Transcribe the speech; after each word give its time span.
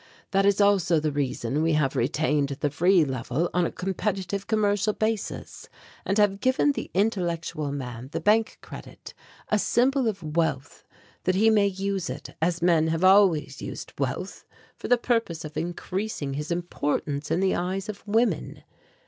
That 0.31 0.47
is 0.47 0.59
also 0.59 0.99
the 0.99 1.11
reason 1.11 1.61
we 1.61 1.73
have 1.73 1.95
retained 1.95 2.49
the 2.59 2.71
Free 2.71 3.05
Level 3.05 3.51
on 3.53 3.67
a 3.67 3.71
competitive 3.71 4.47
commercial 4.47 4.93
basis, 4.93 5.69
and 6.05 6.17
have 6.17 6.39
given 6.39 6.71
the 6.71 6.89
intellectual 6.95 7.71
man 7.71 8.09
the 8.11 8.19
bank 8.19 8.57
credit, 8.63 9.13
a 9.49 9.59
symbol 9.59 10.07
of 10.07 10.23
wealth, 10.23 10.83
that 11.25 11.35
he 11.35 11.51
may 11.51 11.67
use 11.67 12.09
it, 12.09 12.31
as 12.41 12.63
men 12.63 12.87
have 12.87 13.03
always 13.03 13.61
used 13.61 13.93
wealth, 13.99 14.43
for 14.75 14.87
the 14.87 14.97
purpose 14.97 15.45
of 15.45 15.55
increasing 15.55 16.33
his 16.33 16.49
importance 16.49 17.29
in 17.29 17.39
the 17.39 17.53
eyes 17.53 17.87
of 17.87 18.01
woman. 18.07 18.63